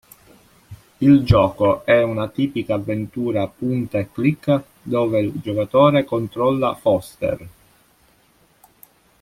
Il 0.97 1.23
gioco 1.23 1.85
è 1.85 2.01
una 2.01 2.27
tipica 2.27 2.73
avventura 2.73 3.47
punta 3.47 3.99
e 3.99 4.11
clicca, 4.11 4.63
dove 4.81 5.19
il 5.19 5.33
giocatore 5.41 6.05
controlla 6.05 6.73
Foster. 6.73 7.47